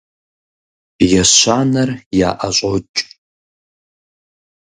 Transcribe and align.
Ещанэр 1.19 1.89
яӀэщӀокӀ. 2.29 2.97